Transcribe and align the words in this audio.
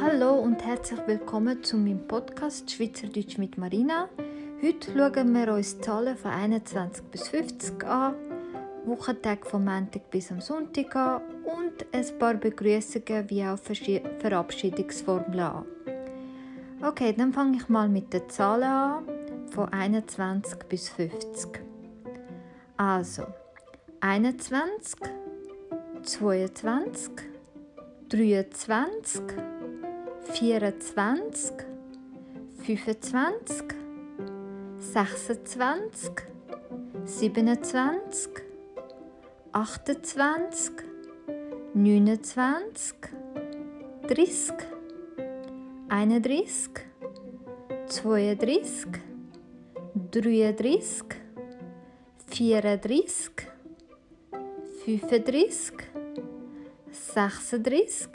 Hallo 0.00 0.40
und 0.40 0.64
herzlich 0.64 1.00
willkommen 1.06 1.62
zu 1.62 1.76
meinem 1.76 2.06
Podcast 2.08 2.70
Schweizerdeutsch 2.70 3.36
mit 3.36 3.58
Marina. 3.58 4.08
Heute 4.62 4.92
schauen 4.92 5.34
wir 5.34 5.52
uns 5.52 5.76
die 5.76 5.82
Zahlen 5.82 6.16
von 6.16 6.30
21 6.30 7.04
bis 7.10 7.28
50 7.28 7.84
an, 7.84 8.14
Wochentag 8.86 9.46
vom 9.46 9.66
Montag 9.66 10.10
bis 10.10 10.32
am 10.32 10.40
Sonntag 10.40 10.96
an 10.96 11.20
und 11.44 11.84
ein 11.92 12.18
paar 12.18 12.34
Begrüßungen 12.34 13.28
wie 13.28 13.44
auch 13.44 13.58
Verabschiedungsformeln 13.58 15.40
an. 15.40 15.66
Okay, 16.84 17.14
dann 17.16 17.32
fange 17.32 17.58
ich 17.58 17.68
mal 17.68 17.88
mit 17.88 18.12
den 18.12 18.28
Zahlen 18.28 18.64
an, 18.64 19.04
von 19.52 19.72
21 19.72 20.58
bis 20.68 20.88
50. 20.88 21.62
Also, 22.76 23.22
21, 24.00 24.98
22, 26.02 27.12
23, 28.08 29.22
24, 30.32 31.52
25, 32.64 33.64
26, 34.78 36.12
27, 37.04 38.32
28, 39.52 40.72
29, 41.74 42.96
30, 44.08 44.71
31, 45.92 46.86
32, 47.86 48.98
33, 50.10 51.04
34, 52.30 53.46
35, 54.86 55.72
36, 56.96 58.08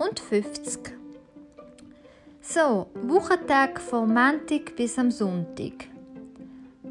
und 0.00 0.18
50. 0.18 0.92
So, 2.40 2.88
Wochentag 2.94 3.80
von 3.80 4.12
Montag 4.12 4.74
bis 4.74 4.98
am 4.98 5.12
Sonntag. 5.12 5.86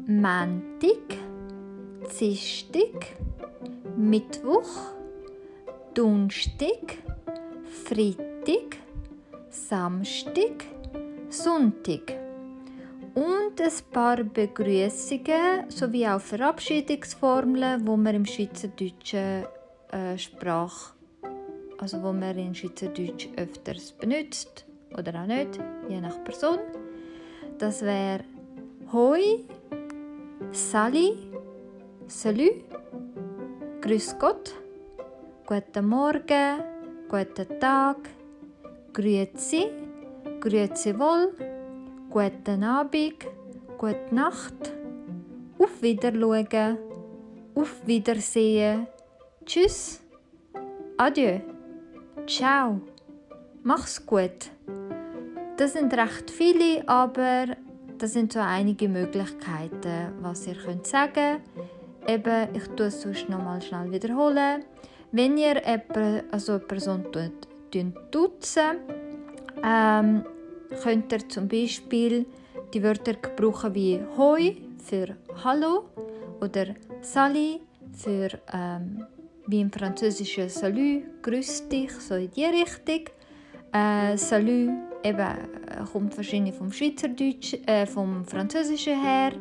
Montag, 0.06 1.18
Dienstag, 2.18 3.14
Mittwoch, 3.94 4.94
Donnerstag, 5.92 6.96
Freitag, 7.84 8.78
Samstag, 9.50 10.64
Sonntag. 11.28 12.19
Und 13.60 13.66
ein 13.66 13.92
paar 13.92 14.24
Begrüßungen 14.24 15.68
sowie 15.68 16.06
auch 16.06 16.20
Verabschiedungsformeln, 16.20 17.86
wo 17.86 17.94
man 17.94 18.14
im 18.14 18.24
Schweizerdeutschen 18.24 19.44
äh, 19.92 20.16
Sprache, 20.16 20.94
also 21.76 22.02
wo 22.02 22.10
man 22.10 22.38
in 22.38 22.54
Schweizerdeutsch 22.54 23.28
öfters 23.36 23.92
benutzt 23.92 24.64
oder 24.96 25.14
auch 25.20 25.26
nicht, 25.26 25.60
je 25.90 26.00
nach 26.00 26.24
Person. 26.24 26.58
Das 27.58 27.82
wäre 27.82 28.24
Hoi, 28.94 29.44
Sali, 30.52 31.12
Salut, 32.06 32.64
Grüß 33.82 34.18
Gott, 34.18 34.54
Guten 35.44 35.86
Morgen, 35.86 36.64
Guten 37.10 37.60
Tag, 37.60 38.08
Grüezi, 38.94 39.66
Grüezi 40.40 40.98
wohl, 40.98 41.34
Guten 42.08 42.64
Abend, 42.64 43.26
Gute 43.80 44.14
Nacht, 44.14 44.74
Auf 45.58 45.80
Wiedersehen, 45.80 46.76
Auf 47.54 47.86
Wiedersehen, 47.86 48.86
Tschüss, 49.46 50.02
Adieu, 50.98 51.40
Ciao, 52.26 52.82
mach's 53.62 54.04
gut. 54.04 54.50
Das 55.56 55.72
sind 55.72 55.94
recht 55.94 56.30
viele, 56.30 56.86
aber 56.86 57.56
das 57.96 58.12
sind 58.12 58.34
so 58.34 58.40
einige 58.40 58.86
Möglichkeiten, 58.86 60.12
was 60.20 60.46
ihr 60.46 60.56
könnt 60.56 60.86
sagen. 60.86 61.38
Eben, 62.06 62.54
ich 62.54 62.68
tue 62.76 62.88
es 62.88 63.00
sonst 63.00 63.30
nochmal 63.30 63.62
schnell 63.62 63.90
wiederholen. 63.90 64.62
Wenn 65.10 65.38
ihr 65.38 65.56
jemanden, 65.56 66.30
also 66.30 66.52
eine 66.52 66.60
Person 66.60 67.06
duzen, 68.10 68.76
ähm, 69.64 70.26
könnt 70.82 71.10
ihr 71.12 71.26
zum 71.30 71.48
Beispiel 71.48 72.26
die 72.72 72.82
Wörter 72.82 73.14
gebrauchen 73.14 73.74
wie 73.74 74.00
Hoi 74.16 74.56
für 74.78 75.16
Hallo 75.44 75.84
oder 76.40 76.66
Sali 77.00 77.60
für 77.92 78.28
ähm, 78.52 79.04
wie 79.46 79.60
im 79.60 79.72
Französischen 79.72 80.48
Salut, 80.48 81.02
grüß 81.22 81.68
dich, 81.68 81.90
so 81.92 82.14
in 82.14 82.30
die 82.30 82.44
Richtung. 82.44 83.06
Äh, 83.72 84.16
Salut 84.16 84.70
eben, 85.02 85.20
äh, 85.20 85.36
kommt 85.92 86.16
wahrscheinlich 86.16 86.54
vom 86.54 86.72
Schweizerdeutsch, 86.72 87.54
äh, 87.66 87.86
vom 87.86 88.24
Französischen 88.24 89.02
her. 89.02 89.32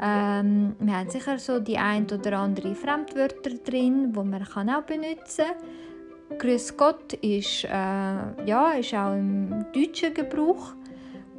Ähm, 0.00 0.74
wir 0.78 0.98
haben 0.98 1.10
sicher 1.10 1.38
so 1.38 1.58
die 1.58 1.76
ein 1.76 2.06
oder 2.06 2.38
andere 2.38 2.74
Fremdwörter 2.74 3.50
drin, 3.64 4.10
wo 4.14 4.22
man 4.22 4.44
kann 4.44 4.70
auch 4.70 4.82
benutzen 4.82 5.44
kann. 6.28 6.38
Grüß 6.38 6.76
Gott 6.76 7.14
ist, 7.14 7.64
äh, 7.64 7.68
ja, 7.68 8.72
ist 8.78 8.94
auch 8.94 9.14
im 9.14 9.66
deutschen 9.72 10.14
Gebrauch. 10.14 10.74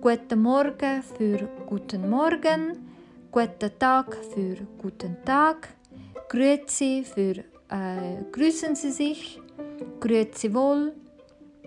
Guten 0.02 0.42
Morgen 0.42 1.04
für 1.04 1.50
Guten 1.68 2.10
Morgen. 2.10 2.88
Guten 3.30 3.72
Tag 3.78 4.16
für 4.34 4.56
Guten 4.82 5.18
Tag. 5.26 5.68
Grüezi 6.30 7.04
für 7.04 7.40
äh, 7.70 8.24
Grüßen 8.32 8.76
Sie 8.76 8.92
sich. 8.92 9.42
Grüezi 10.00 10.54
wohl. 10.54 10.94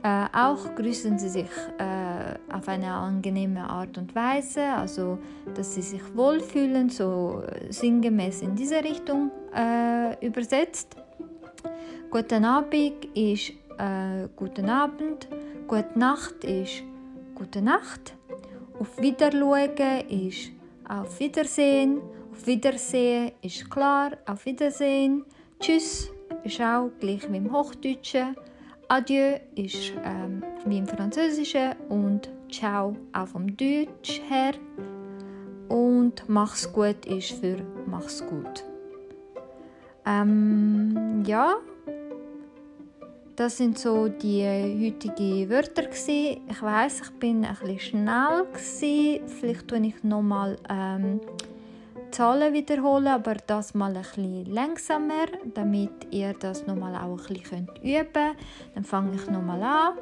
Äh, 0.03 0.25
auch 0.33 0.75
grüßen 0.75 1.19
Sie 1.19 1.29
sich 1.29 1.51
äh, 1.77 2.55
auf 2.55 2.67
eine 2.69 2.91
angenehme 2.91 3.69
Art 3.69 3.99
und 3.99 4.15
Weise, 4.15 4.63
also 4.63 5.19
dass 5.55 5.75
Sie 5.75 5.83
sich 5.83 6.17
wohlfühlen, 6.17 6.89
so 6.89 7.43
sinngemäß 7.69 8.41
in 8.41 8.55
diese 8.55 8.83
Richtung 8.83 9.31
äh, 9.55 10.27
übersetzt. 10.27 10.97
Guten 12.11 12.47
Abend 12.47 13.05
ist 13.15 13.51
äh, 13.77 14.27
Guten 14.35 14.71
Abend, 14.71 15.29
Gute 15.69 15.99
Nacht 15.99 16.45
ist 16.45 16.83
Gute 17.35 17.61
Nacht, 17.61 18.15
Auf 18.83 19.01
Wiedersehen 19.01 20.27
ist 20.27 20.51
Auf 20.89 21.21
Wiedersehen, 21.21 22.01
Auf 22.33 22.45
Wiedersehen 22.49 23.31
ist 23.41 23.71
klar, 23.71 24.11
Auf 24.27 24.45
Wiedersehen, 24.45 25.25
Tschüss 25.61 26.11
ist 26.43 26.61
auch 26.61 26.91
gleich 26.99 27.31
wie 27.31 27.37
im 27.37 27.53
Hochdeutschen. 27.53 28.35
Adieu 28.89 29.39
ist 29.55 29.93
ähm, 30.03 30.43
wie 30.65 30.79
im 30.79 30.89
Französischen 30.89 31.77
und 31.91 32.29
Ciao 32.51 32.97
auch 33.13 33.29
vom 33.29 33.57
Deutsch 33.57 34.21
her. 34.29 34.55
Und 35.69 36.25
Mach's 36.27 36.73
gut 36.73 37.07
ist 37.07 37.39
für 37.41 37.59
Mach's 37.87 38.27
gut. 38.27 38.65
Ähm, 40.05 41.23
ja, 41.25 41.55
das 43.37 43.57
sind 43.57 43.79
so 43.79 44.09
die 44.09 44.45
heutigen 44.45 45.49
Wörter 45.51 45.85
gewesen. 45.85 46.41
Ich 46.49 46.63
weiß, 46.63 47.01
ich 47.03 47.11
bin 47.19 47.41
bisschen 47.43 47.79
schnell 47.81 48.45
gewesen. 48.53 49.29
Vielleicht 49.29 49.69
tue 49.69 49.87
ich 49.87 50.03
noch 50.05 50.23
mal 50.23 50.57
ähm, 50.69 51.21
Zahlen 52.11 52.53
wiederholen, 52.53 53.07
aber 53.09 53.37
das 53.47 53.73
mal 53.75 53.97
ein 53.97 54.03
bisschen 54.03 54.45
langsamer, 54.47 55.27
damit 55.55 56.09
ihr 56.11 56.35
das 56.35 56.67
nochmal 56.67 56.95
auch 56.97 57.19
ein 57.29 57.35
bisschen 57.35 57.69
üben 57.83 58.13
könnt. 58.13 58.37
Dann 58.75 58.85
fange 58.85 59.15
ich 59.17 59.27
nochmal 59.29 59.63
an. 59.63 59.95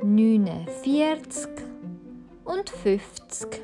49 0.03 1.49
und 2.45 2.69
50. 2.69 3.63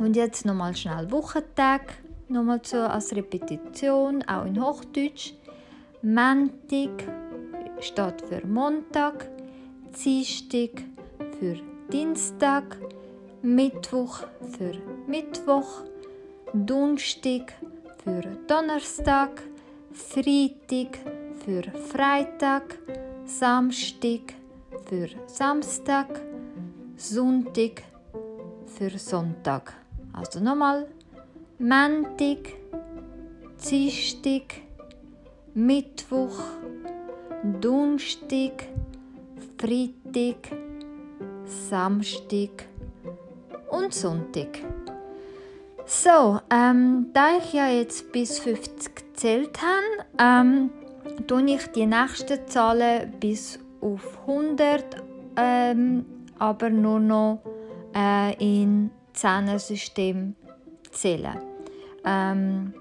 Und 0.00 0.16
jetzt 0.16 0.44
nochmal 0.44 0.74
schnell 0.74 1.08
Wochentag, 1.12 2.02
nochmal 2.26 2.60
so 2.64 2.78
als 2.78 3.14
Repetition, 3.14 4.24
auch 4.24 4.44
in 4.44 4.60
Hochdeutsch. 4.60 5.34
Montag 6.02 6.90
steht 7.78 8.20
für 8.28 8.44
Montag, 8.44 9.24
Dienstag 9.92 10.82
für 11.38 11.60
Dienstag, 11.92 12.76
Mittwoch 13.42 14.24
für 14.50 14.72
Mittwoch, 15.06 15.84
Donnerstag 16.52 17.52
für 18.02 18.22
Donnerstag, 18.48 19.44
Freitag 19.92 20.98
für 21.44 21.62
Freitag, 21.90 22.78
Samstag 23.24 24.34
für 24.86 25.08
Samstag, 25.26 26.20
Sonntag 26.96 27.82
für 28.66 28.90
Sonntag. 28.98 29.74
Also 30.12 30.40
nochmal. 30.40 30.88
Montag, 31.58 32.54
Dienstag, 33.68 34.60
Mittwoch, 35.54 36.38
Donnerstag, 37.60 38.64
Freitag, 39.58 40.56
Samstag 41.44 42.66
und 43.70 43.92
Sonntag. 43.92 44.60
So, 45.90 46.38
ähm, 46.50 47.06
da 47.14 47.38
ich 47.38 47.54
ja 47.54 47.70
jetzt 47.70 48.12
bis 48.12 48.40
50 48.40 48.94
gezählt 48.94 49.58
habe, 49.62 50.04
ähm, 50.18 50.70
tue 51.26 51.42
ich 51.50 51.66
die 51.68 51.86
nächsten 51.86 52.46
Zahlen 52.46 53.10
bis 53.18 53.58
auf 53.80 54.18
100, 54.26 54.84
ähm, 55.36 56.04
aber 56.38 56.68
nur 56.68 57.00
noch 57.00 57.40
äh, 57.96 58.34
in 58.34 58.90
Zähnesystem 59.14 60.36
zählen. 60.90 61.40
Ähm, 62.04 62.74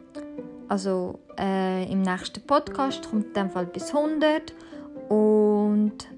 also 0.68 1.18
äh, 1.39 1.89
im 1.89 2.01
nächsten 2.01 2.45
Podcast 2.45 3.09
kommt 3.09 3.27
in 3.27 3.33
dem 3.33 3.50
Fall 3.50 3.68
bis 3.68 3.95
100 3.95 4.54
und 5.07 6.09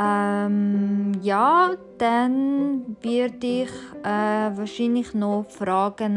ähm, 0.00 1.12
ja, 1.22 1.72
dann 1.98 2.96
werde 3.02 3.46
ich 3.46 3.70
äh, 4.02 4.56
wahrscheinlich 4.56 5.12
noch 5.12 5.44
Fragen 5.50 6.16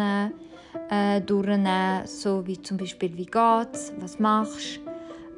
äh, 0.89 1.19
durchnehmen, 1.21 2.07
so 2.07 2.47
wie 2.47 2.61
zum 2.61 2.77
Beispiel 2.77 3.17
wie 3.17 3.25
geht's, 3.25 3.91
was 3.99 4.19
machst, 4.19 4.79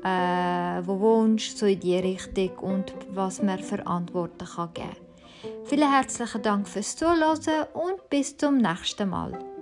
äh, 0.03 0.81
wo 0.85 0.99
wohnst, 0.99 1.57
so 1.57 1.65
in 1.65 1.79
die 1.79 1.97
Richtung 1.97 2.51
und 2.59 2.93
was 3.09 3.41
man 3.41 3.59
für 3.59 3.85
Antworten 3.87 4.45
kann 4.45 4.73
geben. 4.73 4.97
Vielen 5.63 5.91
herzlichen 5.91 6.41
Dank 6.43 6.67
fürs 6.67 6.95
Zuhören 6.95 7.65
und 7.73 8.09
bis 8.09 8.37
zum 8.37 8.57
nächsten 8.57 9.09
Mal. 9.09 9.54